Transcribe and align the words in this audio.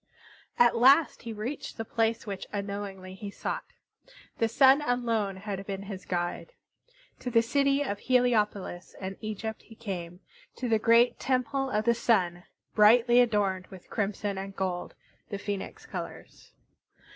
At 0.57 0.75
last 0.75 1.21
he 1.21 1.31
reached 1.31 1.77
the 1.77 1.85
place 1.85 2.25
which 2.25 2.47
unknowingly 2.51 3.13
he 3.13 3.29
sought. 3.29 3.65
The 4.39 4.47
Sun 4.47 4.81
alone 4.81 5.35
had 5.35 5.63
been 5.67 5.83
his 5.83 6.05
guide. 6.05 6.53
To 7.19 7.29
the 7.29 7.43
city 7.43 7.83
of 7.83 7.99
Heliopolis 7.99 8.95
in 8.99 9.15
Egypt 9.21 9.61
he 9.61 9.75
came; 9.75 10.19
to 10.55 10.67
the 10.67 10.79
great 10.79 11.19
Temple 11.19 11.69
of 11.69 11.85
the 11.85 11.93
Sun, 11.93 12.45
brightly 12.73 13.21
adorned 13.21 13.67
with 13.67 13.91
crimson 13.91 14.39
and 14.39 14.55
gold, 14.55 14.95
the 15.29 15.37
Phoenix 15.37 15.85
colors. 15.85 16.51